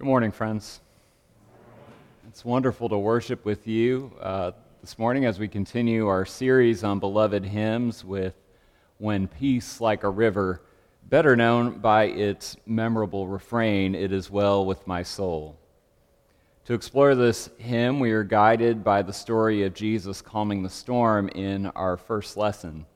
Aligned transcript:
Good 0.00 0.06
morning, 0.06 0.32
friends. 0.32 0.80
It's 2.26 2.42
wonderful 2.42 2.88
to 2.88 2.96
worship 2.96 3.44
with 3.44 3.66
you 3.66 4.10
uh, 4.18 4.52
this 4.80 4.98
morning 4.98 5.26
as 5.26 5.38
we 5.38 5.46
continue 5.46 6.06
our 6.06 6.24
series 6.24 6.82
on 6.82 7.00
beloved 7.00 7.44
hymns 7.44 8.02
with 8.02 8.32
When 8.96 9.28
Peace 9.28 9.78
Like 9.78 10.02
a 10.02 10.08
River, 10.08 10.62
better 11.10 11.36
known 11.36 11.80
by 11.80 12.04
its 12.04 12.56
memorable 12.64 13.28
refrain, 13.28 13.94
It 13.94 14.10
Is 14.10 14.30
Well 14.30 14.64
With 14.64 14.86
My 14.86 15.02
Soul. 15.02 15.58
To 16.64 16.72
explore 16.72 17.14
this 17.14 17.50
hymn, 17.58 18.00
we 18.00 18.12
are 18.12 18.24
guided 18.24 18.82
by 18.82 19.02
the 19.02 19.12
story 19.12 19.64
of 19.64 19.74
Jesus 19.74 20.22
calming 20.22 20.62
the 20.62 20.70
storm 20.70 21.28
in 21.28 21.66
our 21.66 21.98
first 21.98 22.38
lesson. 22.38 22.86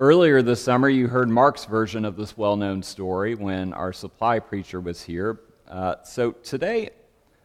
Earlier 0.00 0.42
this 0.42 0.60
summer, 0.64 0.88
you 0.88 1.06
heard 1.06 1.28
Mark's 1.28 1.64
version 1.64 2.04
of 2.04 2.16
this 2.16 2.36
well 2.36 2.56
known 2.56 2.82
story 2.82 3.36
when 3.36 3.72
our 3.72 3.92
supply 3.92 4.40
preacher 4.40 4.80
was 4.80 5.00
here, 5.00 5.38
uh, 5.68 6.02
so 6.02 6.32
today, 6.32 6.90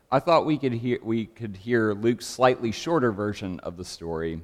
I 0.09 0.19
thought 0.19 0.45
we 0.45 0.57
could, 0.57 0.73
hear, 0.73 0.99
we 1.03 1.25
could 1.25 1.57
hear 1.57 1.93
Luke's 1.93 2.25
slightly 2.25 2.71
shorter 2.71 3.11
version 3.11 3.59
of 3.59 3.75
the 3.75 3.83
story, 3.83 4.41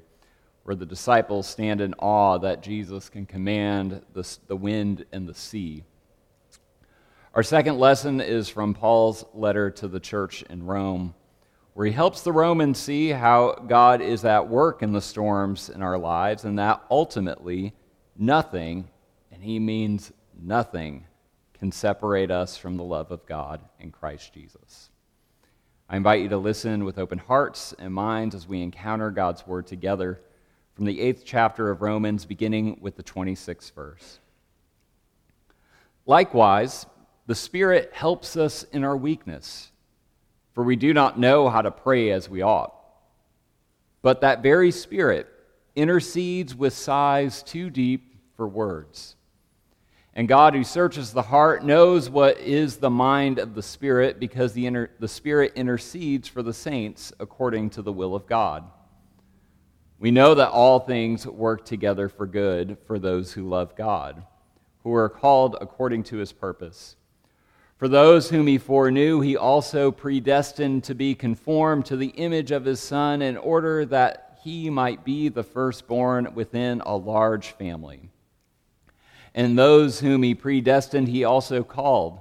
where 0.64 0.76
the 0.76 0.86
disciples 0.86 1.48
stand 1.48 1.80
in 1.80 1.94
awe 1.96 2.38
that 2.40 2.62
Jesus 2.62 3.08
can 3.08 3.26
command 3.26 4.02
the, 4.14 4.38
the 4.48 4.56
wind 4.56 5.06
and 5.14 5.28
the 5.28 5.34
sea. 5.34 5.84
Our 7.34 7.44
second 7.44 7.78
lesson 7.78 8.20
is 8.20 8.50
from 8.50 8.74
Paul's 8.74 9.24
letter 9.34 9.72
to 9.72 9.88
the 9.88 10.00
church 10.00 10.44
in 10.50 10.66
Rome, 10.66 11.14
where 11.74 11.86
he 11.86 11.94
helps 11.94 12.22
the 12.22 12.34
Romans 12.34 12.78
see 12.78 13.10
how 13.10 13.54
God 13.54 14.02
is 14.02 14.26
at 14.26 14.50
work 14.50 14.84
in 14.84 14.92
the 14.92 15.02
storms 15.02 15.70
in 15.70 15.82
our 15.82 15.98
lives, 15.98 16.44
and 16.44 16.60
that 16.60 16.84
ultimately 16.92 17.74
nothing, 18.18 18.90
and 19.32 19.42
he 19.42 19.58
means 19.58 20.12
nothing, 20.38 21.06
can 21.60 21.72
separate 21.72 22.32
us 22.32 22.58
from 22.58 22.78
the 22.78 22.84
love 22.84 23.12
of 23.12 23.26
God 23.26 23.60
in 23.80 23.92
Christ 23.92 24.34
Jesus. 24.34 24.90
I 25.90 25.98
invite 25.98 26.22
you 26.22 26.30
to 26.30 26.38
listen 26.38 26.86
with 26.86 26.98
open 26.98 27.18
hearts 27.18 27.74
and 27.78 27.94
minds 27.94 28.34
as 28.34 28.48
we 28.48 28.62
encounter 28.62 29.12
God's 29.12 29.46
word 29.46 29.68
together 29.68 30.22
from 30.76 30.86
the 30.86 31.02
eighth 31.02 31.24
chapter 31.26 31.70
of 31.70 31.82
Romans, 31.82 32.26
beginning 32.26 32.78
with 32.80 32.96
the 32.96 33.04
26th 33.04 33.74
verse. 33.74 34.20
Likewise, 36.06 36.86
the 37.28 37.36
Spirit 37.36 37.92
helps 37.94 38.38
us 38.38 38.64
in 38.64 38.84
our 38.84 38.96
weakness, 38.96 39.72
for 40.54 40.64
we 40.64 40.78
do 40.78 40.94
not 40.94 41.20
know 41.20 41.50
how 41.50 41.62
to 41.62 41.72
pray 41.72 42.12
as 42.12 42.30
we 42.30 42.42
ought. 42.42 42.74
But 44.02 44.22
that 44.22 44.42
very 44.42 44.72
Spirit 44.72 45.28
intercedes 45.76 46.56
with 46.56 46.74
sighs 46.74 47.44
too 47.44 47.70
deep 47.70 48.16
for 48.38 48.48
words. 48.48 49.16
And 50.20 50.28
God, 50.28 50.54
who 50.54 50.66
searches 50.66 51.14
the 51.14 51.22
heart, 51.22 51.64
knows 51.64 52.10
what 52.10 52.38
is 52.40 52.76
the 52.76 52.90
mind 52.90 53.40
of 53.40 53.56
the 53.56 53.64
Spirit 53.64 54.20
because 54.20 54.52
the, 54.52 54.66
inter- 54.66 54.90
the 55.00 55.08
Spirit 55.08 55.54
intercedes 55.56 56.28
for 56.28 56.44
the 56.44 56.52
saints 56.52 57.14
according 57.22 57.70
to 57.70 57.82
the 57.82 57.94
will 57.94 58.14
of 58.14 58.28
God. 58.28 58.70
We 59.98 60.12
know 60.12 60.36
that 60.36 60.50
all 60.50 60.82
things 60.82 61.26
work 61.26 61.64
together 61.64 62.10
for 62.10 62.28
good 62.28 62.78
for 62.86 63.00
those 63.00 63.32
who 63.32 63.48
love 63.48 63.78
God, 63.78 64.26
who 64.84 64.94
are 64.94 65.08
called 65.08 65.56
according 65.62 66.04
to 66.04 66.18
his 66.18 66.34
purpose. 66.34 66.98
For 67.78 67.88
those 67.88 68.30
whom 68.30 68.48
he 68.48 68.58
foreknew, 68.58 69.22
he 69.22 69.38
also 69.38 69.90
predestined 69.90 70.84
to 70.84 70.96
be 70.96 71.16
conformed 71.16 71.86
to 71.86 71.96
the 71.96 72.08
image 72.08 72.52
of 72.52 72.66
his 72.66 72.82
Son 72.82 73.22
in 73.22 73.38
order 73.38 73.86
that 73.86 74.38
he 74.44 74.70
might 74.70 75.06
be 75.06 75.30
the 75.30 75.44
firstborn 75.44 76.34
within 76.36 76.82
a 76.82 76.98
large 76.98 77.52
family. 77.52 78.10
And 79.34 79.58
those 79.58 80.00
whom 80.00 80.24
he 80.24 80.36
predestined, 80.36 81.08
he 81.08 81.24
also 81.24 81.64
called. 81.64 82.20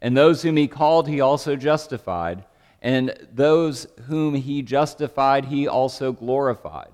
And 0.00 0.16
those 0.16 0.42
whom 0.42 0.56
he 0.56 0.68
called, 0.68 1.08
he 1.08 1.20
also 1.20 1.56
justified. 1.56 2.44
And 2.80 3.14
those 3.32 3.86
whom 4.08 4.34
he 4.34 4.62
justified, 4.62 5.46
he 5.46 5.68
also 5.68 6.12
glorified. 6.12 6.90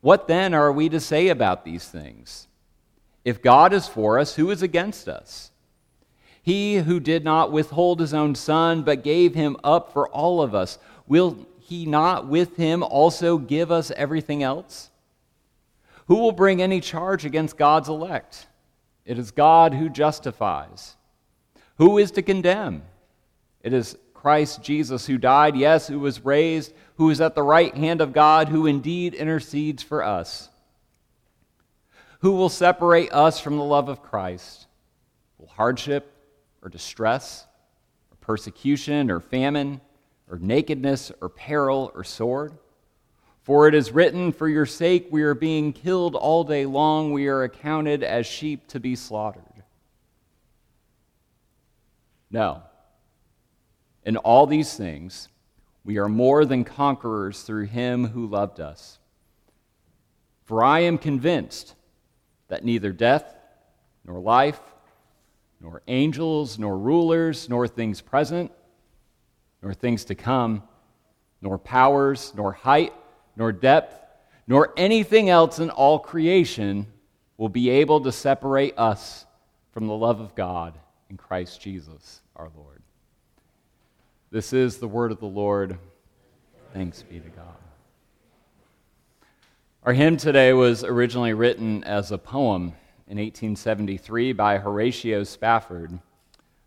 What 0.00 0.28
then 0.28 0.54
are 0.54 0.72
we 0.72 0.88
to 0.88 1.00
say 1.00 1.28
about 1.28 1.64
these 1.64 1.86
things? 1.86 2.46
If 3.24 3.42
God 3.42 3.72
is 3.72 3.86
for 3.86 4.18
us, 4.18 4.36
who 4.36 4.50
is 4.50 4.62
against 4.62 5.08
us? 5.08 5.50
He 6.42 6.76
who 6.76 7.00
did 7.00 7.22
not 7.22 7.52
withhold 7.52 8.00
his 8.00 8.14
own 8.14 8.34
son, 8.34 8.82
but 8.82 9.04
gave 9.04 9.34
him 9.34 9.56
up 9.62 9.92
for 9.92 10.08
all 10.08 10.40
of 10.40 10.54
us, 10.54 10.78
will 11.06 11.46
he 11.58 11.84
not 11.84 12.26
with 12.26 12.56
him 12.56 12.82
also 12.82 13.36
give 13.36 13.70
us 13.70 13.90
everything 13.90 14.42
else? 14.42 14.90
Who 16.10 16.16
will 16.16 16.32
bring 16.32 16.60
any 16.60 16.80
charge 16.80 17.24
against 17.24 17.56
God's 17.56 17.88
elect? 17.88 18.48
It 19.04 19.16
is 19.16 19.30
God 19.30 19.72
who 19.72 19.88
justifies. 19.88 20.96
Who 21.76 21.98
is 21.98 22.10
to 22.10 22.22
condemn? 22.22 22.82
It 23.62 23.72
is 23.72 23.96
Christ 24.12 24.60
Jesus 24.60 25.06
who 25.06 25.18
died, 25.18 25.54
yes, 25.54 25.86
who 25.86 26.00
was 26.00 26.24
raised, 26.24 26.72
who 26.96 27.10
is 27.10 27.20
at 27.20 27.36
the 27.36 27.44
right 27.44 27.72
hand 27.76 28.00
of 28.00 28.12
God, 28.12 28.48
who 28.48 28.66
indeed 28.66 29.14
intercedes 29.14 29.84
for 29.84 30.02
us. 30.02 30.48
Who 32.22 32.32
will 32.32 32.48
separate 32.48 33.12
us 33.12 33.38
from 33.38 33.56
the 33.56 33.62
love 33.62 33.88
of 33.88 34.02
Christ? 34.02 34.66
Will 35.38 35.46
hardship 35.46 36.12
or 36.60 36.70
distress 36.70 37.46
or 38.10 38.16
persecution 38.20 39.12
or 39.12 39.20
famine 39.20 39.80
or 40.28 40.40
nakedness 40.40 41.12
or 41.20 41.28
peril 41.28 41.92
or 41.94 42.02
sword? 42.02 42.58
For 43.42 43.66
it 43.66 43.74
is 43.74 43.92
written, 43.92 44.32
For 44.32 44.48
your 44.48 44.66
sake 44.66 45.08
we 45.10 45.22
are 45.22 45.34
being 45.34 45.72
killed 45.72 46.14
all 46.14 46.44
day 46.44 46.66
long, 46.66 47.12
we 47.12 47.28
are 47.28 47.42
accounted 47.42 48.02
as 48.02 48.26
sheep 48.26 48.66
to 48.68 48.80
be 48.80 48.94
slaughtered. 48.94 49.44
No. 52.30 52.62
In 54.04 54.16
all 54.18 54.46
these 54.46 54.76
things, 54.76 55.28
we 55.84 55.98
are 55.98 56.08
more 56.08 56.44
than 56.44 56.64
conquerors 56.64 57.42
through 57.42 57.66
him 57.66 58.08
who 58.08 58.26
loved 58.26 58.60
us. 58.60 58.98
For 60.44 60.62
I 60.62 60.80
am 60.80 60.98
convinced 60.98 61.74
that 62.48 62.64
neither 62.64 62.92
death, 62.92 63.36
nor 64.04 64.20
life, 64.20 64.60
nor 65.60 65.82
angels, 65.88 66.58
nor 66.58 66.76
rulers, 66.78 67.48
nor 67.48 67.68
things 67.68 68.00
present, 68.00 68.50
nor 69.62 69.74
things 69.74 70.04
to 70.06 70.14
come, 70.14 70.62
nor 71.40 71.58
powers, 71.58 72.32
nor 72.36 72.52
height, 72.52 72.92
nor 73.40 73.52
depth, 73.52 73.98
nor 74.46 74.70
anything 74.76 75.30
else 75.30 75.60
in 75.60 75.70
all 75.70 75.98
creation 75.98 76.86
will 77.38 77.48
be 77.48 77.70
able 77.70 77.98
to 78.02 78.12
separate 78.12 78.78
us 78.78 79.24
from 79.72 79.86
the 79.86 79.96
love 79.96 80.20
of 80.20 80.34
God 80.34 80.78
in 81.08 81.16
Christ 81.16 81.58
Jesus 81.58 82.20
our 82.36 82.50
Lord. 82.54 82.82
This 84.30 84.52
is 84.52 84.76
the 84.76 84.86
word 84.86 85.10
of 85.10 85.20
the 85.20 85.26
Lord. 85.26 85.78
Thanks 86.74 87.02
be 87.02 87.18
to 87.18 87.30
God. 87.30 87.56
Our 89.84 89.94
hymn 89.94 90.18
today 90.18 90.52
was 90.52 90.84
originally 90.84 91.32
written 91.32 91.82
as 91.84 92.12
a 92.12 92.18
poem 92.18 92.74
in 93.08 93.16
1873 93.16 94.34
by 94.34 94.58
Horatio 94.58 95.24
Spafford, 95.24 95.98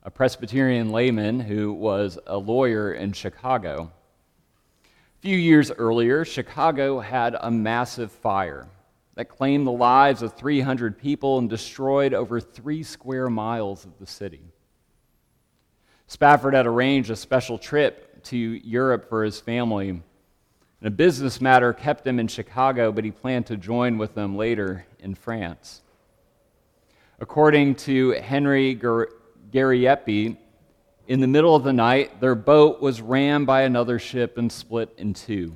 a 0.02 0.10
Presbyterian 0.10 0.90
layman 0.90 1.40
who 1.40 1.72
was 1.72 2.18
a 2.26 2.40
lawyer 2.40 2.92
in 2.92 3.14
Chicago 3.14 3.92
few 5.24 5.38
years 5.38 5.72
earlier, 5.72 6.26
Chicago 6.26 7.00
had 7.00 7.34
a 7.40 7.50
massive 7.50 8.12
fire 8.12 8.68
that 9.16 9.30
claimed 9.30 9.66
the 9.66 9.72
lives 9.72 10.22
of 10.22 10.34
300 10.34 10.98
people 11.00 11.38
and 11.38 11.50
destroyed 11.50 12.14
over 12.14 12.42
three 12.42 12.84
square 12.84 13.30
miles 13.30 13.86
of 13.86 13.98
the 14.00 14.06
city. 14.06 14.42
Spafford 16.08 16.54
had 16.54 16.68
arranged 16.68 17.10
a 17.10 17.16
special 17.16 17.58
trip 17.58 18.22
to 18.24 18.38
Europe 18.38 19.08
for 19.08 19.24
his 19.24 19.40
family. 19.40 19.92
And 19.92 20.04
a 20.84 20.92
business 20.92 21.40
matter 21.40 21.72
kept 21.72 22.06
him 22.06 22.20
in 22.20 22.28
Chicago, 22.28 22.92
but 22.92 23.06
he 23.06 23.12
planned 23.12 23.46
to 23.46 23.56
join 23.56 23.98
with 23.98 24.16
them 24.16 24.36
later 24.36 24.86
in 25.00 25.16
France. 25.16 25.84
According 27.22 27.76
to 27.76 28.10
Henry 28.10 28.76
Gariepy, 28.76 30.36
in 31.08 31.20
the 31.20 31.28
middle 31.28 31.56
of 31.56 31.64
the 31.64 31.74
night, 31.74 32.22
their 32.22 32.36
boat 32.36 32.82
was 32.82 33.02
rammed 33.02 33.46
by 33.46 33.64
another 33.64 34.00
ship 34.00 34.38
and 34.38 34.52
split 34.52 34.94
in 34.98 35.14
two. 35.14 35.56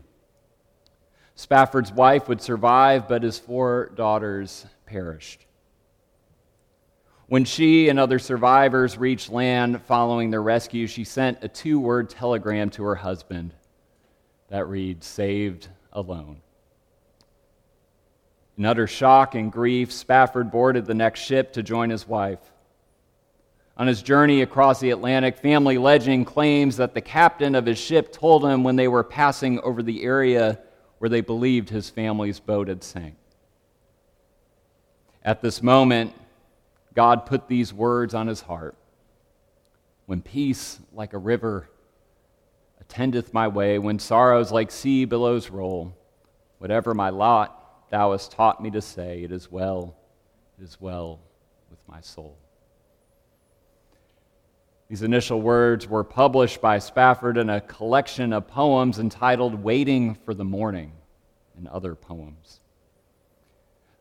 Spafford's 1.35 1.91
wife 1.91 2.27
would 2.27 2.41
survive, 2.41 3.07
but 3.07 3.23
his 3.23 3.39
four 3.39 3.91
daughters 3.95 4.65
perished. 4.85 5.45
When 7.27 7.45
she 7.45 7.89
and 7.89 7.99
other 7.99 8.19
survivors 8.19 8.97
reached 8.97 9.29
land 9.29 9.81
following 9.83 10.31
their 10.31 10.41
rescue, 10.41 10.87
she 10.87 11.03
sent 11.03 11.43
a 11.43 11.47
two 11.47 11.79
word 11.79 12.09
telegram 12.09 12.69
to 12.71 12.83
her 12.83 12.95
husband 12.95 13.53
that 14.49 14.67
reads, 14.67 15.05
Saved 15.05 15.67
alone. 15.91 16.41
In 18.57 18.65
utter 18.65 18.87
shock 18.87 19.35
and 19.35 19.51
grief, 19.51 19.91
Spafford 19.91 20.51
boarded 20.51 20.85
the 20.85 20.93
next 20.93 21.19
ship 21.19 21.53
to 21.53 21.63
join 21.63 21.89
his 21.89 22.07
wife. 22.07 22.39
On 23.77 23.85
his 23.85 24.01
journey 24.01 24.41
across 24.41 24.79
the 24.79 24.89
Atlantic, 24.89 25.37
family 25.37 25.77
legend 25.77 26.25
claims 26.25 26.77
that 26.77 26.95
the 26.95 27.01
captain 27.01 27.53
of 27.53 27.67
his 27.67 27.77
ship 27.77 28.11
told 28.11 28.43
him 28.43 28.63
when 28.63 28.75
they 28.75 28.87
were 28.87 29.03
passing 29.03 29.59
over 29.59 29.83
the 29.83 30.03
area 30.03 30.59
where 30.97 31.09
they 31.09 31.21
believed 31.21 31.69
his 31.69 31.87
family's 31.87 32.39
boat 32.39 32.69
had 32.69 32.83
sank. 32.83 33.15
At 35.23 35.41
this 35.41 35.61
moment, 35.61 36.15
God 36.95 37.27
put 37.27 37.47
these 37.47 37.71
words 37.71 38.15
on 38.15 38.25
his 38.25 38.41
heart 38.41 38.75
when 40.07 40.21
peace 40.21 40.79
like 40.91 41.13
a 41.13 41.17
river 41.19 41.69
attendeth 42.81 43.31
my 43.31 43.47
way, 43.47 43.77
when 43.77 43.99
sorrows 43.99 44.51
like 44.51 44.71
sea 44.71 45.05
billows 45.05 45.51
roll. 45.51 45.95
Whatever 46.57 46.95
my 46.95 47.09
lot, 47.09 47.89
thou 47.91 48.13
hast 48.13 48.31
taught 48.31 48.63
me 48.63 48.71
to 48.71 48.81
say, 48.81 49.21
It 49.21 49.31
is 49.31 49.51
well, 49.51 49.95
it 50.57 50.63
is 50.63 50.81
well 50.81 51.19
with 51.69 51.79
my 51.87 52.01
soul. 52.01 52.39
These 54.89 55.01
initial 55.01 55.41
words 55.41 55.85
were 55.85 56.05
published 56.05 56.61
by 56.61 56.79
Spafford 56.79 57.37
in 57.37 57.49
a 57.49 57.59
collection 57.59 58.31
of 58.31 58.47
poems 58.47 58.99
entitled 58.99 59.61
Waiting 59.61 60.15
for 60.15 60.33
the 60.33 60.45
Morning 60.45 60.93
and 61.57 61.67
Other 61.67 61.93
Poems. 61.93 62.61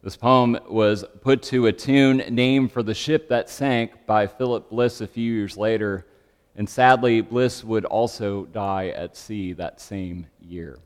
This 0.05 0.17
poem 0.17 0.57
was 0.69 1.05
put 1.23 1.43
to 1.45 1.67
a 1.67 1.73
tune 1.73 2.19
named 2.31 2.71
for 2.71 2.85
the 2.85 2.95
ship 2.95 3.29
that 3.31 3.51
sank 3.51 4.07
by 4.07 4.29
Philip 4.29 4.71
Bliss 4.71 5.01
a 5.01 5.09
few 5.09 5.33
years 5.33 5.57
later, 5.57 6.07
and 6.55 6.69
sadly, 6.69 7.21
Bliss 7.21 7.65
would 7.65 7.85
also 7.85 8.45
die 8.45 8.89
at 8.91 9.17
sea 9.17 9.55
that 9.55 9.81
same 9.81 10.29
year. 10.41 10.79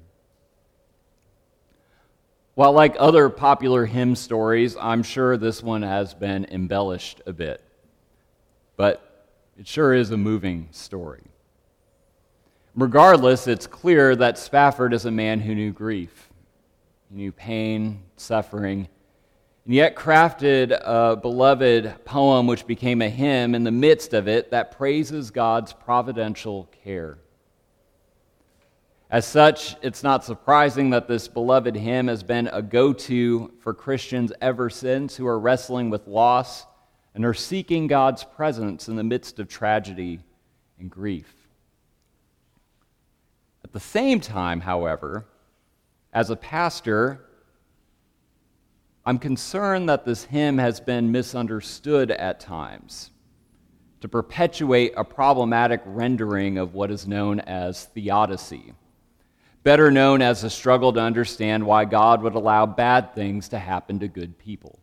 While, 2.55 2.73
like 2.73 2.97
other 2.99 3.29
popular 3.29 3.85
hymn 3.85 4.17
stories, 4.17 4.79
I'm 4.81 5.03
sure 5.03 5.37
this 5.37 5.63
one 5.63 5.83
has 5.83 6.15
been 6.15 6.47
embellished 6.47 7.21
a 7.27 7.35
bit. 7.35 7.63
But 8.77 9.10
it 9.61 9.69
sure 9.69 9.93
is 9.93 10.11
a 10.11 10.17
moving 10.17 10.67
story. 10.71 11.21
Regardless, 12.75 13.47
it's 13.47 13.67
clear 13.67 14.17
that 14.17 14.39
Spafford 14.39 14.95
is 14.95 15.05
a 15.05 15.11
man 15.11 15.39
who 15.39 15.55
knew 15.55 15.71
grief, 15.71 16.31
he 17.11 17.17
knew 17.17 17.31
pain, 17.31 18.03
suffering, 18.17 18.89
and 19.67 19.75
yet 19.75 19.97
crafted 19.97 20.73
a 20.83 21.15
beloved 21.15 22.07
poem 22.07 22.47
which 22.47 22.67
became 22.67 23.03
a 23.03 23.11
hymn 23.11 23.55
in 23.55 23.63
the 23.63 23.71
midst 23.71 24.15
of 24.15 24.29
it 24.29 24.51
that 24.51 24.79
praises 24.79 25.31
God's 25.31 25.75
providential 25.75 26.67
care. 26.83 27.19
As 29.11 29.27
such, 29.27 29.77
it's 29.83 30.03
not 30.03 30.25
surprising 30.25 30.89
that 30.91 31.07
this 31.07 31.29
beloved 31.29 31.77
hymn 31.77 32.09
has 32.09 32.23
been 32.23 32.49
a 32.51 32.63
go 32.63 32.95
to 32.95 33.53
for 33.61 33.75
Christians 33.75 34.33
ever 34.41 34.71
since 34.71 35.17
who 35.17 35.27
are 35.27 35.39
wrestling 35.39 35.91
with 35.91 36.07
loss 36.07 36.65
and 37.15 37.25
are 37.25 37.35
seeking 37.35 37.87
God's 37.87 38.25
presence 38.25 38.89
in 38.89 38.97
the 38.97 39.05
midst 39.05 39.39
of 39.39 39.49
tragedy 39.49 40.21
and 40.79 40.91
grief. 40.91 41.33
At 43.65 43.73
the 43.73 43.81
same 43.81 44.21
time, 44.21 44.61
however, 44.61 45.27
as 46.13 46.31
a 46.31 46.37
pastor, 46.37 47.21
I'm 49.05 49.19
concerned 49.19 49.89
that 49.89 50.05
this 50.05 50.25
hymn 50.25 50.59
has 50.59 50.81
been 50.81 51.13
misunderstood 51.13 52.11
at 52.11 52.41
times 52.41 53.11
to 54.01 54.09
perpetuate 54.09 54.93
a 54.97 55.05
problematic 55.05 55.83
rendering 55.85 56.59
of 56.59 56.75
what 56.75 56.91
is 56.91 57.07
known 57.07 57.41
as 57.41 57.85
theodicy, 57.87 58.73
better 59.63 59.91
known 59.91 60.23
as 60.23 60.43
the 60.43 60.51
struggle 60.51 60.93
to 60.93 61.01
understand 61.01 61.65
why 61.65 61.85
God 61.85 62.23
would 62.23 62.35
allow 62.35 62.67
bad 62.67 63.15
things 63.15 63.49
to 63.51 63.59
happen 63.59 63.99
to 63.99 64.09
good 64.09 64.39
people. 64.39 64.79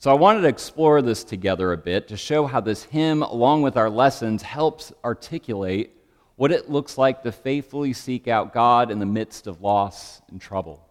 So 0.00 0.12
I 0.12 0.14
wanted 0.14 0.42
to 0.42 0.48
explore 0.48 1.02
this 1.02 1.24
together 1.24 1.72
a 1.72 1.76
bit 1.76 2.06
to 2.08 2.16
show 2.16 2.46
how 2.46 2.60
this 2.60 2.84
hymn, 2.84 3.22
along 3.22 3.62
with 3.62 3.76
our 3.76 3.90
lessons, 3.90 4.42
helps 4.42 4.92
articulate 5.04 5.90
what 6.36 6.52
it 6.52 6.70
looks 6.70 6.96
like 6.96 7.24
to 7.24 7.32
faithfully 7.32 7.92
seek 7.92 8.28
out 8.28 8.54
God 8.54 8.92
in 8.92 9.00
the 9.00 9.06
midst 9.06 9.48
of 9.48 9.60
loss 9.60 10.22
and 10.30 10.40
trouble, 10.40 10.86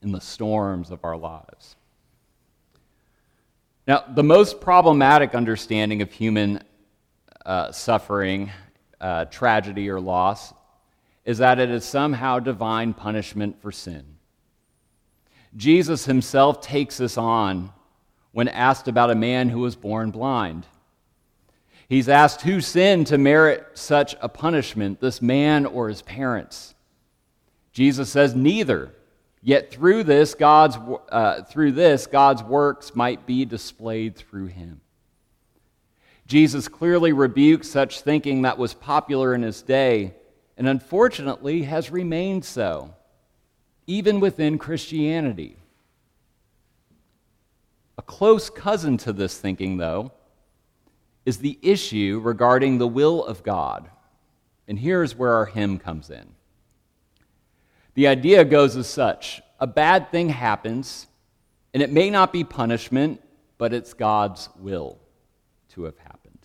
in 0.00 0.10
the 0.10 0.22
storms 0.22 0.90
of 0.90 1.04
our 1.04 1.18
lives. 1.18 1.76
Now, 3.86 4.04
the 4.08 4.22
most 4.22 4.62
problematic 4.62 5.34
understanding 5.34 6.00
of 6.00 6.10
human 6.10 6.62
uh, 7.44 7.72
suffering, 7.72 8.50
uh, 9.02 9.26
tragedy, 9.26 9.90
or 9.90 10.00
loss 10.00 10.54
is 11.26 11.38
that 11.38 11.58
it 11.58 11.68
is 11.68 11.84
somehow 11.84 12.38
divine 12.38 12.94
punishment 12.94 13.60
for 13.60 13.70
sin. 13.70 14.16
Jesus 15.54 16.06
himself 16.06 16.62
takes 16.62 16.96
this 16.96 17.18
on 17.18 17.70
when 18.32 18.48
asked 18.48 18.88
about 18.88 19.10
a 19.10 19.14
man 19.14 19.48
who 19.48 19.60
was 19.60 19.76
born 19.76 20.10
blind. 20.10 20.66
He's 21.88 22.08
asked 22.08 22.40
who 22.40 22.60
sinned 22.60 23.08
to 23.08 23.18
merit 23.18 23.66
such 23.74 24.16
a 24.20 24.28
punishment, 24.28 25.00
this 25.00 25.20
man 25.20 25.66
or 25.66 25.88
his 25.88 26.02
parents. 26.02 26.74
Jesus 27.72 28.10
says 28.10 28.34
neither. 28.34 28.94
Yet 29.42 29.72
through 29.72 30.04
this, 30.04 30.34
God's, 30.34 30.78
uh, 31.10 31.42
through 31.42 31.72
this, 31.72 32.06
God's 32.06 32.42
works 32.42 32.94
might 32.94 33.26
be 33.26 33.44
displayed 33.44 34.16
through 34.16 34.46
him. 34.46 34.80
Jesus 36.26 36.68
clearly 36.68 37.12
rebukes 37.12 37.68
such 37.68 38.00
thinking 38.00 38.42
that 38.42 38.56
was 38.56 38.72
popular 38.72 39.34
in 39.34 39.42
his 39.42 39.60
day, 39.60 40.14
and 40.56 40.68
unfortunately 40.68 41.62
has 41.64 41.90
remained 41.90 42.44
so, 42.44 42.94
even 43.86 44.20
within 44.20 44.58
Christianity. 44.58 45.56
A 48.02 48.04
close 48.04 48.50
cousin 48.50 48.96
to 48.98 49.12
this 49.12 49.38
thinking, 49.38 49.76
though, 49.76 50.10
is 51.24 51.38
the 51.38 51.56
issue 51.62 52.20
regarding 52.20 52.78
the 52.78 52.88
will 52.88 53.24
of 53.24 53.44
God. 53.44 53.88
And 54.66 54.76
here's 54.76 55.14
where 55.14 55.34
our 55.34 55.46
hymn 55.46 55.78
comes 55.78 56.10
in. 56.10 56.34
The 57.94 58.08
idea 58.08 58.44
goes 58.44 58.76
as 58.76 58.88
such 58.88 59.40
a 59.60 59.68
bad 59.68 60.10
thing 60.10 60.30
happens, 60.30 61.06
and 61.72 61.80
it 61.80 61.92
may 61.92 62.10
not 62.10 62.32
be 62.32 62.42
punishment, 62.42 63.22
but 63.56 63.72
it's 63.72 63.94
God's 63.94 64.48
will 64.58 64.98
to 65.68 65.84
have 65.84 65.98
happened. 65.98 66.40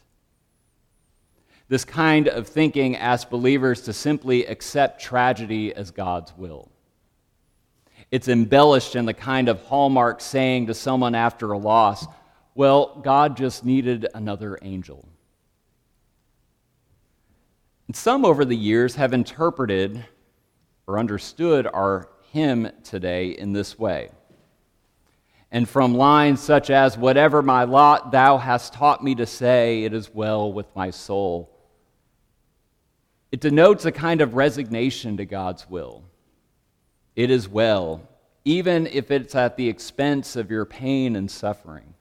This 1.69 1.85
kind 1.85 2.27
of 2.27 2.47
thinking 2.47 2.95
asks 2.95 3.27
believers 3.27 3.81
to 3.83 3.93
simply 3.93 4.45
accept 4.45 5.01
tragedy 5.01 5.73
as 5.73 5.89
God's 5.89 6.37
will. 6.37 6.69
It's 8.09 8.27
embellished 8.29 8.95
in 8.95 9.05
the 9.05 9.13
kind 9.13 9.49
of 9.49 9.61
hallmark 9.63 10.21
saying 10.21 10.67
to 10.67 10.73
someone 10.73 11.13
after 11.13 11.51
a 11.51 11.57
loss, 11.57 12.05
well, 12.55 12.99
God 13.03 13.35
just 13.35 13.65
needed 13.65 14.07
another 14.13 14.57
angel. 14.61 15.07
And 17.87 17.95
some 17.95 18.25
over 18.25 18.45
the 18.45 18.55
years 18.55 18.95
have 18.95 19.13
interpreted 19.13 20.05
or 20.87 20.99
understood 20.99 21.67
our 21.67 22.09
hymn 22.31 22.71
today 22.83 23.29
in 23.29 23.53
this 23.53 23.77
way. 23.77 24.09
And 25.51 25.67
from 25.67 25.93
lines 25.93 26.41
such 26.41 26.69
as, 26.69 26.97
Whatever 26.97 27.41
my 27.41 27.65
lot 27.65 28.11
thou 28.11 28.37
hast 28.37 28.73
taught 28.73 29.03
me 29.03 29.15
to 29.15 29.25
say, 29.25 29.83
it 29.83 29.93
is 29.93 30.13
well 30.13 30.51
with 30.51 30.67
my 30.75 30.89
soul. 30.91 31.49
It 33.31 33.41
denotes 33.41 33.85
a 33.85 33.91
kind 33.91 34.21
of 34.21 34.35
resignation 34.35 35.17
to 35.17 35.25
God's 35.25 35.69
will 35.69 36.06
it 37.17 37.31
is 37.31 37.49
well, 37.49 38.07
even 38.45 38.85
if 38.85 39.09
it's 39.09 39.33
at 39.33 39.57
the 39.57 39.67
expense 39.67 40.35
of 40.35 40.51
your 40.51 40.65
pain 40.65 41.15
and 41.15 41.29
suffering. 41.29 41.95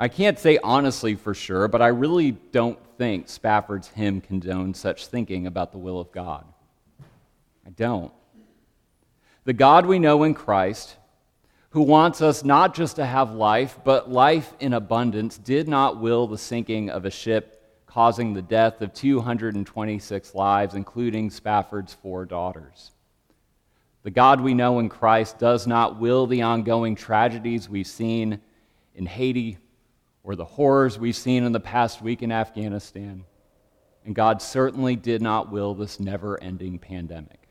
I 0.00 0.08
can't 0.08 0.38
say 0.38 0.58
honestly 0.64 1.16
for 1.16 1.34
sure, 1.34 1.68
but 1.68 1.82
I 1.82 1.88
really 1.88 2.30
don't 2.30 2.78
think 2.96 3.28
Spafford's 3.28 3.88
hymn 3.88 4.22
condones 4.22 4.76
such 4.76 5.06
thinking 5.06 5.46
about 5.46 5.70
the 5.70 5.78
will 5.78 6.00
of 6.00 6.10
God. 6.12 6.46
I 7.66 7.70
don't. 7.70 8.12
The 9.44 9.52
God 9.52 9.84
we 9.84 9.98
know 9.98 10.22
in 10.22 10.32
Christ, 10.32 10.96
who 11.70 11.82
wants 11.82 12.22
us 12.22 12.42
not 12.42 12.74
just 12.74 12.96
to 12.96 13.04
have 13.04 13.32
life, 13.32 13.78
but 13.84 14.10
life 14.10 14.54
in 14.60 14.72
abundance, 14.72 15.36
did 15.36 15.68
not 15.68 16.00
will 16.00 16.26
the 16.26 16.38
sinking 16.38 16.88
of 16.88 17.04
a 17.04 17.10
ship 17.10 17.53
causing 17.94 18.34
the 18.34 18.42
death 18.42 18.82
of 18.82 18.92
226 18.92 20.34
lives, 20.34 20.74
including 20.74 21.30
Spafford's 21.30 21.94
four 21.94 22.24
daughters. 22.24 22.90
The 24.02 24.10
God 24.10 24.40
we 24.40 24.52
know 24.52 24.80
in 24.80 24.88
Christ 24.88 25.38
does 25.38 25.68
not 25.68 26.00
will 26.00 26.26
the 26.26 26.42
ongoing 26.42 26.96
tragedies 26.96 27.68
we've 27.68 27.86
seen 27.86 28.40
in 28.96 29.06
Haiti 29.06 29.58
or 30.24 30.34
the 30.34 30.44
horrors 30.44 30.98
we've 30.98 31.14
seen 31.14 31.44
in 31.44 31.52
the 31.52 31.60
past 31.60 32.02
week 32.02 32.24
in 32.24 32.32
Afghanistan. 32.32 33.24
And 34.04 34.12
God 34.12 34.42
certainly 34.42 34.96
did 34.96 35.22
not 35.22 35.52
will 35.52 35.72
this 35.72 36.00
never 36.00 36.42
ending 36.42 36.80
pandemic. 36.80 37.46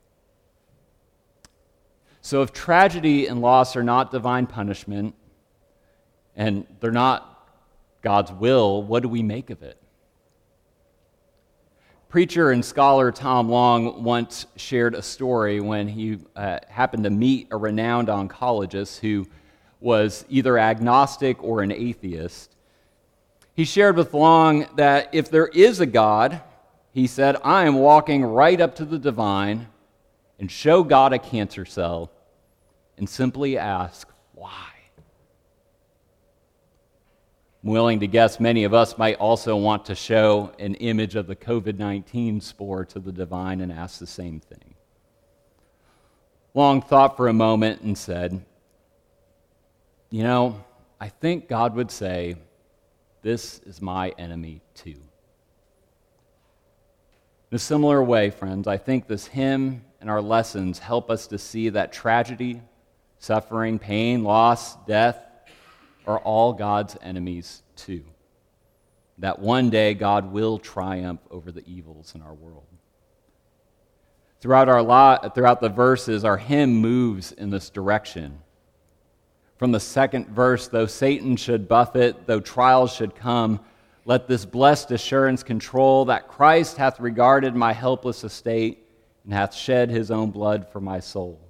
So, 2.19 2.41
if 2.41 2.51
tragedy 2.51 3.27
and 3.27 3.39
loss 3.39 3.77
are 3.77 3.83
not 3.83 4.11
divine 4.11 4.47
punishment 4.47 5.15
and 6.35 6.67
they're 6.81 6.91
not 6.91 7.47
God's 8.01 8.33
will, 8.33 8.83
what 8.83 9.03
do 9.03 9.07
we 9.07 9.23
make 9.23 9.49
of 9.49 9.63
it? 9.63 9.79
Preacher 12.13 12.51
and 12.51 12.63
scholar 12.63 13.11
Tom 13.11 13.49
Long 13.49 14.03
once 14.03 14.45
shared 14.55 14.93
a 14.93 15.01
story 15.01 15.59
when 15.59 15.87
he 15.87 16.19
uh, 16.35 16.59
happened 16.69 17.05
to 17.05 17.09
meet 17.09 17.47
a 17.49 17.57
renowned 17.57 18.07
oncologist 18.07 18.99
who 18.99 19.25
was 19.79 20.23
either 20.29 20.59
agnostic 20.59 21.43
or 21.43 21.63
an 21.63 21.71
atheist. 21.71 22.55
He 23.55 23.65
shared 23.65 23.97
with 23.97 24.13
Long 24.13 24.67
that 24.75 25.09
if 25.11 25.31
there 25.31 25.47
is 25.47 25.79
a 25.79 25.87
God, 25.87 26.39
he 26.91 27.07
said, 27.07 27.35
I 27.43 27.65
am 27.65 27.77
walking 27.77 28.23
right 28.23 28.61
up 28.61 28.75
to 28.75 28.85
the 28.85 28.99
divine 28.99 29.69
and 30.37 30.51
show 30.51 30.83
God 30.83 31.13
a 31.13 31.17
cancer 31.17 31.65
cell 31.65 32.11
and 32.95 33.09
simply 33.09 33.57
ask, 33.57 34.07
why? 34.35 34.72
I'm 37.63 37.69
willing 37.69 38.01
to 38.01 38.07
guess 38.07 38.41
many 38.41 38.65
of 38.65 38.73
us 38.73 38.97
might 38.97 39.15
also 39.15 39.55
want 39.55 39.85
to 39.85 39.95
show 39.95 40.51
an 40.59 40.75
image 40.75 41.15
of 41.15 41.27
the 41.27 41.35
COVID 41.35 41.77
19 41.77 42.41
spore 42.41 42.83
to 42.85 42.99
the 42.99 43.11
divine 43.11 43.61
and 43.61 43.71
ask 43.71 43.99
the 43.99 44.07
same 44.07 44.41
thing. 44.41 44.75
Long 46.53 46.81
thought 46.81 47.15
for 47.15 47.29
a 47.29 47.33
moment 47.33 47.81
and 47.81 47.97
said, 47.97 48.43
You 50.09 50.23
know, 50.23 50.63
I 50.99 51.07
think 51.07 51.47
God 51.47 51.75
would 51.75 51.89
say, 51.89 52.35
This 53.21 53.59
is 53.59 53.81
my 53.81 54.09
enemy 54.17 54.61
too. 54.75 54.99
In 57.49 57.55
a 57.55 57.59
similar 57.59 58.03
way, 58.03 58.29
friends, 58.29 58.67
I 58.67 58.77
think 58.77 59.07
this 59.07 59.27
hymn 59.27 59.85
and 60.01 60.09
our 60.09 60.21
lessons 60.21 60.79
help 60.79 61.09
us 61.09 61.27
to 61.27 61.37
see 61.37 61.69
that 61.69 61.93
tragedy, 61.93 62.61
suffering, 63.19 63.79
pain, 63.79 64.23
loss, 64.23 64.75
death, 64.85 65.17
are 66.05 66.19
all 66.19 66.53
God's 66.53 66.97
enemies 67.01 67.63
too. 67.75 68.03
That 69.19 69.39
one 69.39 69.69
day 69.69 69.93
God 69.93 70.31
will 70.31 70.57
triumph 70.57 71.21
over 71.29 71.51
the 71.51 71.63
evils 71.67 72.13
in 72.15 72.21
our 72.21 72.33
world. 72.33 72.65
Throughout, 74.41 74.67
our 74.67 74.81
lot, 74.81 75.35
throughout 75.35 75.61
the 75.61 75.69
verses, 75.69 76.25
our 76.25 76.37
hymn 76.37 76.75
moves 76.75 77.31
in 77.31 77.49
this 77.49 77.69
direction. 77.69 78.39
From 79.57 79.71
the 79.71 79.79
second 79.79 80.27
verse, 80.27 80.67
though 80.67 80.87
Satan 80.87 81.37
should 81.37 81.69
buffet, 81.69 82.27
though 82.27 82.41
trials 82.41 82.93
should 82.93 83.15
come, 83.15 83.61
let 84.03 84.27
this 84.27 84.45
blessed 84.45 84.91
assurance 84.91 85.43
control 85.43 86.05
that 86.05 86.27
Christ 86.27 86.75
hath 86.75 86.99
regarded 86.99 87.55
my 87.55 87.71
helpless 87.71 88.25
estate 88.25 88.85
and 89.23 89.33
hath 89.33 89.53
shed 89.53 89.89
his 89.89 90.11
own 90.11 90.31
blood 90.31 90.67
for 90.69 90.81
my 90.81 90.99
soul 90.99 91.42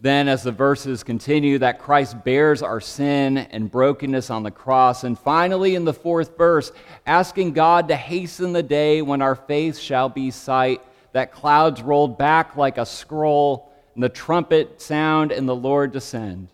then, 0.00 0.28
as 0.28 0.44
the 0.44 0.52
verses 0.52 1.02
continue, 1.02 1.58
that 1.58 1.80
Christ 1.80 2.22
bears 2.22 2.62
our 2.62 2.80
sin 2.80 3.38
and 3.38 3.68
brokenness 3.68 4.30
on 4.30 4.44
the 4.44 4.50
cross. 4.50 5.02
And 5.02 5.18
finally, 5.18 5.74
in 5.74 5.84
the 5.84 5.92
fourth 5.92 6.36
verse, 6.38 6.70
asking 7.04 7.52
God 7.52 7.88
to 7.88 7.96
hasten 7.96 8.52
the 8.52 8.62
day 8.62 9.02
when 9.02 9.20
our 9.22 9.34
faith 9.34 9.76
shall 9.76 10.08
be 10.08 10.30
sight, 10.30 10.82
that 11.12 11.32
clouds 11.32 11.82
rolled 11.82 12.16
back 12.16 12.56
like 12.56 12.78
a 12.78 12.86
scroll, 12.86 13.72
and 13.94 14.04
the 14.04 14.08
trumpet 14.08 14.80
sound, 14.80 15.32
and 15.32 15.48
the 15.48 15.56
Lord 15.56 15.90
descend. 15.90 16.48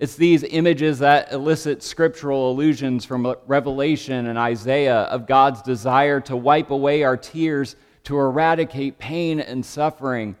It's 0.00 0.16
these 0.16 0.42
images 0.42 0.98
that 0.98 1.30
elicit 1.30 1.80
scriptural 1.80 2.50
allusions 2.50 3.04
from 3.04 3.36
Revelation 3.46 4.26
and 4.26 4.36
Isaiah 4.36 5.02
of 5.02 5.28
God's 5.28 5.62
desire 5.62 6.20
to 6.22 6.36
wipe 6.36 6.70
away 6.70 7.04
our 7.04 7.16
tears, 7.16 7.76
to 8.02 8.18
eradicate 8.18 8.98
pain 8.98 9.38
and 9.38 9.64
suffering 9.64 10.34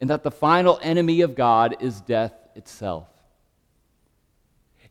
and 0.00 0.10
that 0.10 0.22
the 0.22 0.30
final 0.30 0.78
enemy 0.82 1.22
of 1.22 1.34
God 1.34 1.76
is 1.80 2.00
death 2.00 2.34
itself. 2.54 3.08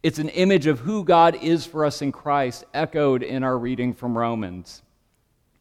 It's 0.04 0.20
an 0.20 0.30
image 0.30 0.68
of 0.68 0.80
who 0.80 1.04
God 1.04 1.36
is 1.42 1.66
for 1.66 1.86
us 1.86 2.02
in 2.02 2.12
Christ, 2.12 2.64
echoed 2.74 3.24
in 3.24 3.44
our 3.44 3.58
reading 3.58 3.94
from 3.94 4.18
Romans. 4.18 4.84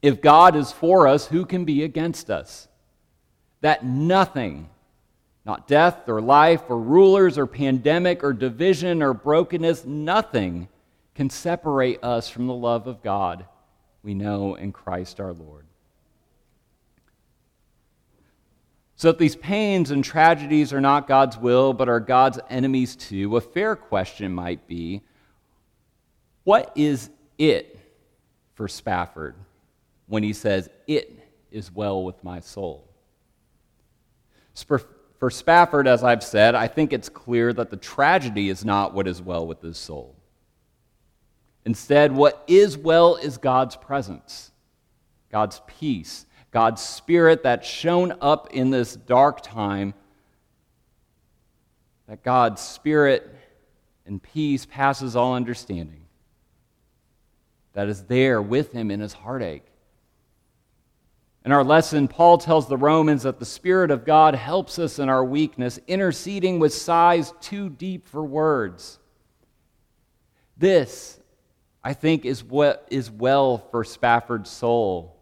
If 0.03 0.21
God 0.21 0.55
is 0.55 0.71
for 0.71 1.07
us, 1.07 1.27
who 1.27 1.47
can 1.47 1.65
be 1.65 1.83
against 1.83 2.31
us? 2.31 2.69
That 3.63 3.87
nothing, 3.87 4.69
not 5.47 5.67
death 5.67 6.09
or 6.09 6.21
life 6.21 6.63
or 6.69 6.79
rulers 6.79 7.39
or 7.39 7.47
pandemic 7.47 8.23
or 8.23 8.35
division 8.35 9.03
or 9.03 9.15
brokenness, 9.15 9.87
nothing 9.87 10.69
can 11.15 11.31
separate 11.31 12.05
us 12.05 12.29
from 12.29 12.47
the 12.47 12.55
love 12.55 12.87
of 12.87 13.03
God 13.03 13.47
we 14.03 14.13
know 14.13 14.55
in 14.55 14.73
Christ 14.73 15.21
our 15.21 15.33
Lord. 15.33 15.65
So, 18.97 19.09
if 19.09 19.19
these 19.19 19.37
pains 19.37 19.91
and 19.91 20.05
tragedies 20.05 20.73
are 20.73 20.81
not 20.81 21.09
God's 21.09 21.37
will, 21.37 21.73
but 21.73 21.89
are 21.89 22.01
God's 22.01 22.39
enemies 22.49 22.95
too, 22.95 23.37
a 23.37 23.41
fair 23.41 23.75
question 23.75 24.33
might 24.33 24.67
be 24.69 25.03
what 26.45 26.73
is 26.77 27.11
it 27.39 27.79
for 28.55 28.69
Spafford 28.69 29.35
when 30.07 30.23
he 30.23 30.33
says, 30.33 30.69
It 30.87 31.19
is 31.51 31.73
well 31.73 32.05
with 32.05 32.23
my 32.23 32.41
soul? 32.41 32.89
For 35.25 35.31
Spafford, 35.31 35.89
as 35.89 36.05
I've 36.05 36.23
said, 36.23 36.55
I 36.55 36.69
think 36.69 36.93
it's 36.93 37.09
clear 37.09 37.51
that 37.55 37.71
the 37.71 37.79
tragedy 37.79 38.51
is 38.51 38.63
not 38.63 38.93
what 38.93 39.09
is 39.09 39.23
well 39.23 39.47
with 39.47 39.63
his 39.63 39.79
soul. 39.79 40.15
Instead, 41.65 42.13
what 42.13 42.45
is 42.47 42.77
well 42.77 43.17
is 43.17 43.39
God's 43.39 43.75
presence, 43.75 44.51
God's 45.33 45.63
peace, 45.67 46.27
God's 46.55 46.81
Spirit 46.83 47.43
that's 47.43 47.67
shown 47.67 48.15
up 48.21 48.53
in 48.53 48.71
this 48.71 48.95
dark 48.95 49.41
time, 49.43 49.93
that 52.07 52.23
God's 52.23 52.63
Spirit 52.63 53.29
and 54.07 54.23
peace 54.23 54.65
passes 54.65 55.17
all 55.17 55.35
understanding, 55.35 56.05
that 57.73 57.89
is 57.89 58.05
there 58.05 58.41
with 58.41 58.71
him 58.71 58.93
in 58.93 59.01
his 59.01 59.13
heartache. 59.13 59.67
In 61.45 61.51
our 61.51 61.65
lesson, 61.65 62.07
Paul 62.07 62.39
tells 62.39 62.69
the 62.69 62.77
Romans 62.77 63.25
that 63.25 63.41
the 63.41 63.45
Spirit 63.45 63.91
of 63.91 64.05
God 64.05 64.37
helps 64.37 64.79
us 64.79 65.01
in 65.01 65.09
our 65.09 65.25
weakness, 65.25 65.81
interceding 65.89 66.61
with 66.61 66.73
sighs 66.73 67.35
too 67.41 67.69
deep 67.69 68.07
for 68.07 68.23
words. 68.23 69.01
This, 70.57 71.19
I 71.83 71.95
think, 71.95 72.25
is 72.25 72.45
what 72.45 72.87
is 72.93 73.11
well 73.11 73.59
for 73.73 73.83
Spafford's 73.83 74.51
soul 74.51 75.14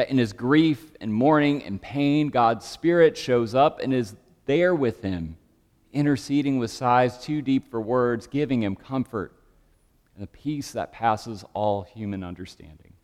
that 0.00 0.08
in 0.08 0.16
his 0.16 0.32
grief 0.32 0.92
and 1.02 1.12
mourning 1.12 1.62
and 1.62 1.78
pain, 1.78 2.28
God's 2.28 2.64
Spirit 2.64 3.18
shows 3.18 3.54
up 3.54 3.80
and 3.80 3.92
is 3.92 4.16
there 4.46 4.74
with 4.74 5.02
him, 5.02 5.36
interceding 5.92 6.58
with 6.58 6.70
sighs 6.70 7.22
too 7.22 7.42
deep 7.42 7.70
for 7.70 7.82
words, 7.82 8.26
giving 8.26 8.62
him 8.62 8.76
comfort 8.76 9.34
and 10.14 10.24
a 10.24 10.26
peace 10.26 10.72
that 10.72 10.90
passes 10.90 11.44
all 11.52 11.82
human 11.82 12.24
understanding. 12.24 12.94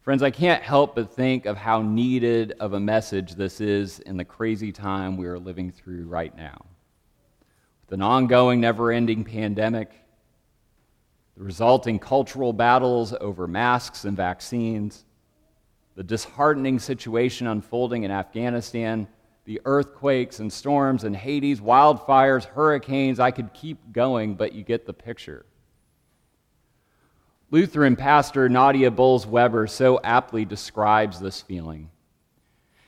Friends, 0.00 0.22
I 0.22 0.30
can't 0.30 0.62
help 0.62 0.94
but 0.94 1.12
think 1.12 1.44
of 1.44 1.58
how 1.58 1.82
needed 1.82 2.54
of 2.58 2.72
a 2.72 2.80
message 2.80 3.34
this 3.34 3.60
is 3.60 3.98
in 3.98 4.16
the 4.16 4.24
crazy 4.24 4.72
time 4.72 5.18
we 5.18 5.26
are 5.26 5.38
living 5.38 5.72
through 5.72 6.04
right 6.06 6.34
now. 6.34 6.64
With 7.84 7.96
an 7.96 8.02
ongoing, 8.02 8.62
never 8.62 8.92
ending 8.92 9.24
pandemic, 9.24 9.90
the 11.36 11.44
resulting 11.44 11.98
cultural 11.98 12.52
battles 12.52 13.14
over 13.20 13.46
masks 13.46 14.04
and 14.04 14.16
vaccines, 14.16 15.04
the 15.94 16.04
disheartening 16.04 16.78
situation 16.78 17.46
unfolding 17.46 18.04
in 18.04 18.10
Afghanistan, 18.10 19.06
the 19.44 19.60
earthquakes 19.64 20.38
and 20.38 20.52
storms 20.52 21.04
in 21.04 21.14
Haiti, 21.14 21.56
wildfires, 21.56 22.44
hurricanes. 22.44 23.18
I 23.18 23.30
could 23.30 23.52
keep 23.52 23.92
going, 23.92 24.34
but 24.34 24.52
you 24.52 24.62
get 24.62 24.86
the 24.86 24.92
picture. 24.92 25.44
Lutheran 27.50 27.96
pastor 27.96 28.48
Nadia 28.48 28.90
Bolz 28.90 29.26
Weber 29.26 29.66
so 29.66 29.98
aptly 30.04 30.44
describes 30.44 31.18
this 31.18 31.40
feeling. 31.40 31.90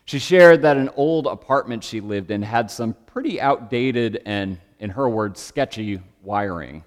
She 0.05 0.19
shared 0.19 0.63
that 0.63 0.77
an 0.77 0.91
old 0.97 1.27
apartment 1.27 1.83
she 1.83 2.01
lived 2.01 2.31
in 2.31 2.43
had 2.43 2.71
some 2.71 2.95
pretty 3.07 3.41
outdated 3.41 4.23
and, 4.25 4.59
in 4.79 4.91
her 4.91 5.09
words, 5.09 5.41
sketchy 5.41 6.01
wiring. 6.23 6.85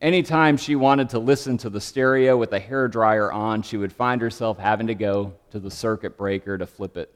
Anytime 0.00 0.56
she 0.56 0.76
wanted 0.76 1.08
to 1.08 1.18
listen 1.18 1.58
to 1.58 1.70
the 1.70 1.80
stereo 1.80 2.36
with 2.36 2.50
the 2.50 2.60
hair 2.60 2.86
dryer 2.86 3.32
on, 3.32 3.62
she 3.62 3.76
would 3.76 3.92
find 3.92 4.20
herself 4.20 4.56
having 4.56 4.86
to 4.86 4.94
go 4.94 5.34
to 5.50 5.58
the 5.58 5.72
circuit 5.72 6.16
breaker 6.16 6.56
to 6.56 6.66
flip 6.66 6.96
it, 6.96 7.14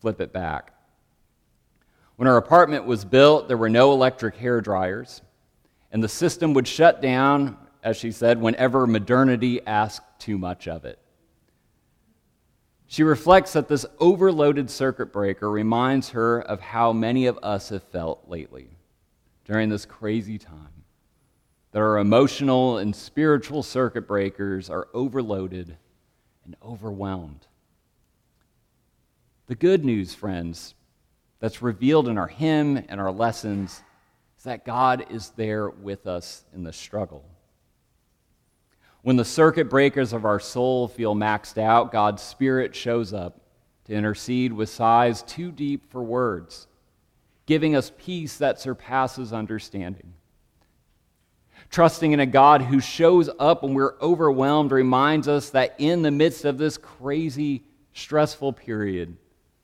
flip 0.00 0.20
it 0.20 0.30
back. 0.30 0.74
When 2.16 2.26
her 2.26 2.36
apartment 2.36 2.84
was 2.84 3.06
built, 3.06 3.48
there 3.48 3.56
were 3.56 3.70
no 3.70 3.92
electric 3.92 4.36
hair 4.36 4.60
dryers, 4.60 5.22
and 5.90 6.04
the 6.04 6.08
system 6.08 6.52
would 6.52 6.68
shut 6.68 7.00
down, 7.00 7.56
as 7.82 7.96
she 7.96 8.12
said, 8.12 8.38
whenever 8.38 8.86
modernity 8.86 9.66
asked 9.66 10.20
too 10.20 10.36
much 10.36 10.68
of 10.68 10.84
it. 10.84 10.98
She 12.86 13.02
reflects 13.02 13.54
that 13.54 13.68
this 13.68 13.86
overloaded 13.98 14.68
circuit 14.68 15.10
breaker 15.10 15.50
reminds 15.50 16.10
her 16.10 16.42
of 16.42 16.60
how 16.60 16.92
many 16.92 17.24
of 17.26 17.38
us 17.42 17.70
have 17.70 17.84
felt 17.84 18.28
lately 18.28 18.68
during 19.46 19.70
this 19.70 19.86
crazy 19.86 20.36
time 20.36 20.79
that 21.72 21.80
our 21.80 21.98
emotional 21.98 22.78
and 22.78 22.94
spiritual 22.94 23.62
circuit 23.62 24.06
breakers 24.06 24.68
are 24.68 24.88
overloaded 24.92 25.76
and 26.44 26.56
overwhelmed. 26.62 27.46
The 29.46 29.54
good 29.54 29.84
news, 29.84 30.14
friends, 30.14 30.74
that's 31.38 31.62
revealed 31.62 32.08
in 32.08 32.18
our 32.18 32.28
hymn 32.28 32.84
and 32.88 33.00
our 33.00 33.12
lessons 33.12 33.82
is 34.36 34.44
that 34.44 34.64
God 34.64 35.06
is 35.10 35.30
there 35.30 35.70
with 35.70 36.06
us 36.06 36.44
in 36.54 36.64
the 36.64 36.72
struggle. 36.72 37.24
When 39.02 39.16
the 39.16 39.24
circuit 39.24 39.70
breakers 39.70 40.12
of 40.12 40.24
our 40.24 40.40
soul 40.40 40.86
feel 40.86 41.14
maxed 41.14 41.56
out, 41.56 41.92
God's 41.92 42.22
Spirit 42.22 42.74
shows 42.74 43.12
up 43.12 43.40
to 43.86 43.94
intercede 43.94 44.52
with 44.52 44.68
sighs 44.68 45.22
too 45.22 45.50
deep 45.50 45.90
for 45.90 46.02
words, 46.02 46.66
giving 47.46 47.74
us 47.74 47.92
peace 47.98 48.36
that 48.36 48.60
surpasses 48.60 49.32
understanding. 49.32 50.12
Trusting 51.70 52.10
in 52.10 52.18
a 52.18 52.26
God 52.26 52.62
who 52.62 52.80
shows 52.80 53.30
up 53.38 53.62
when 53.62 53.74
we're 53.74 53.96
overwhelmed 54.00 54.72
reminds 54.72 55.28
us 55.28 55.50
that 55.50 55.76
in 55.78 56.02
the 56.02 56.10
midst 56.10 56.44
of 56.44 56.58
this 56.58 56.76
crazy, 56.76 57.62
stressful 57.92 58.54
period 58.54 59.16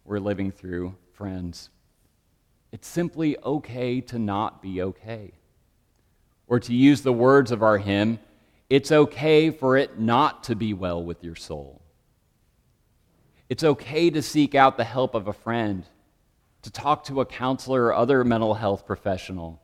we're 0.05 0.21
living 0.21 0.53
through, 0.53 0.95
friends, 1.15 1.69
it's 2.71 2.87
simply 2.87 3.37
okay 3.43 4.01
to 4.03 4.21
not 4.21 4.63
be 4.63 4.83
okay. 4.83 5.33
Or 6.47 6.61
to 6.61 6.73
use 6.73 7.03
the 7.03 7.13
words 7.13 7.51
of 7.51 7.65
our 7.65 7.79
hymn, 7.79 8.21
it's 8.71 8.93
okay 8.93 9.51
for 9.51 9.77
it 9.77 9.99
not 9.99 10.45
to 10.45 10.55
be 10.55 10.75
well 10.75 11.03
with 11.03 11.25
your 11.25 11.35
soul. 11.35 11.83
It's 13.49 13.65
okay 13.65 14.11
to 14.11 14.23
seek 14.23 14.55
out 14.55 14.77
the 14.77 14.85
help 14.85 15.17
of 15.17 15.27
a 15.27 15.33
friend, 15.33 15.85
to 16.63 16.71
talk 16.71 17.05
to 17.05 17.21
a 17.21 17.27
counselor 17.27 17.87
or 17.87 17.95
other 17.95 18.23
mental 18.23 18.55
health 18.55 18.87
professional. 18.87 19.61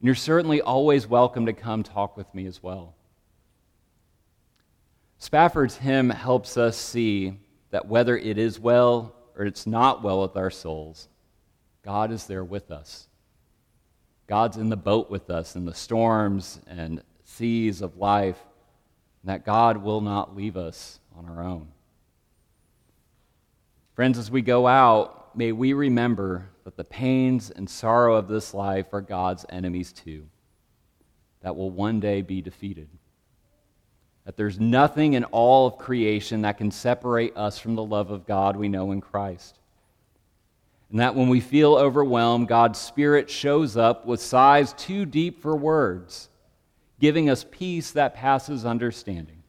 And 0.00 0.06
you're 0.06 0.14
certainly 0.14 0.60
always 0.60 1.06
welcome 1.06 1.46
to 1.46 1.52
come 1.52 1.82
talk 1.82 2.16
with 2.16 2.32
me 2.34 2.46
as 2.46 2.62
well. 2.62 2.94
Spafford's 5.18 5.76
hymn 5.76 6.10
helps 6.10 6.56
us 6.56 6.76
see 6.76 7.38
that 7.70 7.86
whether 7.88 8.16
it 8.16 8.38
is 8.38 8.60
well 8.60 9.14
or 9.36 9.44
it's 9.44 9.66
not 9.66 10.02
well 10.02 10.22
with 10.22 10.36
our 10.36 10.50
souls, 10.50 11.08
God 11.82 12.12
is 12.12 12.26
there 12.26 12.44
with 12.44 12.70
us. 12.70 13.08
God's 14.26 14.56
in 14.56 14.68
the 14.68 14.76
boat 14.76 15.10
with 15.10 15.30
us 15.30 15.56
in 15.56 15.64
the 15.64 15.74
storms 15.74 16.60
and 16.66 17.02
seas 17.24 17.80
of 17.80 17.96
life, 17.96 18.38
and 19.22 19.30
that 19.30 19.44
God 19.44 19.78
will 19.78 20.00
not 20.00 20.36
leave 20.36 20.56
us 20.56 21.00
on 21.16 21.26
our 21.26 21.42
own. 21.42 21.68
Friends, 23.94 24.18
as 24.18 24.30
we 24.30 24.42
go 24.42 24.66
out, 24.66 25.36
may 25.36 25.52
we 25.52 25.72
remember 25.72 26.50
that 26.66 26.76
the 26.76 26.82
pains 26.82 27.48
and 27.48 27.70
sorrow 27.70 28.16
of 28.16 28.26
this 28.26 28.52
life 28.52 28.92
are 28.92 29.00
God's 29.00 29.46
enemies 29.48 29.92
too, 29.92 30.26
that 31.42 31.54
will 31.54 31.70
one 31.70 32.00
day 32.00 32.22
be 32.22 32.42
defeated. 32.42 32.88
That 34.24 34.36
there's 34.36 34.58
nothing 34.58 35.12
in 35.12 35.22
all 35.22 35.68
of 35.68 35.78
creation 35.78 36.42
that 36.42 36.58
can 36.58 36.72
separate 36.72 37.36
us 37.36 37.56
from 37.56 37.76
the 37.76 37.84
love 37.84 38.10
of 38.10 38.26
God 38.26 38.56
we 38.56 38.68
know 38.68 38.90
in 38.90 39.00
Christ. 39.00 39.60
And 40.90 40.98
that 40.98 41.14
when 41.14 41.28
we 41.28 41.38
feel 41.38 41.76
overwhelmed, 41.76 42.48
God's 42.48 42.80
Spirit 42.80 43.30
shows 43.30 43.76
up 43.76 44.04
with 44.04 44.20
sighs 44.20 44.72
too 44.72 45.06
deep 45.06 45.40
for 45.40 45.54
words, 45.54 46.28
giving 46.98 47.30
us 47.30 47.46
peace 47.48 47.92
that 47.92 48.16
passes 48.16 48.66
understanding. 48.66 49.44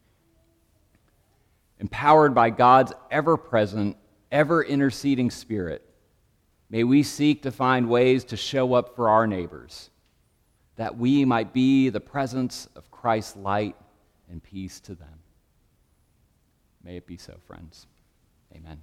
Empowered 1.80 2.36
by 2.36 2.52
God's 2.52 2.94
ever 3.10 3.38
present 3.38 3.98
ever 4.32 4.64
interceding 4.64 5.32
Spirit, 5.32 5.87
may 6.70 6.84
we 6.84 7.04
seek 7.04 7.44
to 7.44 7.52
find 7.52 7.90
ways 7.90 8.24
to 8.26 8.38
show 8.38 8.74
up 8.74 8.96
for 8.96 9.10
our 9.10 9.28
neighbors, 9.28 9.90
that 10.76 10.98
we 10.98 11.26
might 11.26 11.54
be 11.54 11.90
the 11.90 12.00
presence 12.00 12.68
of 12.76 12.92
Christ's 12.92 13.36
light 13.36 13.76
and 14.30 14.44
peace 14.44 14.80
to 14.82 14.96
them. 14.96 15.20
May 16.84 16.98
it 16.98 17.08
be 17.08 17.18
so, 17.18 17.36
friends. 17.46 17.88
Amen. 18.56 18.82